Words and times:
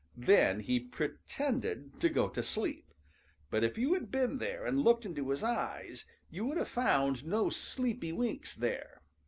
Then 0.17 0.61
he 0.61 0.79
pretended 0.79 1.99
to 2.01 2.09
go 2.09 2.27
to 2.27 2.41
sleep, 2.41 2.91
but 3.51 3.63
if 3.63 3.77
you 3.77 3.93
had 3.93 4.09
been 4.09 4.39
there 4.39 4.65
and 4.65 4.81
looked 4.81 5.05
into 5.05 5.29
his 5.29 5.43
eyes, 5.43 6.05
you 6.31 6.47
would 6.47 6.57
have 6.57 6.69
found 6.69 7.23
no 7.23 7.51
sleepy 7.51 8.11
winks 8.11 8.55
there. 8.55 9.03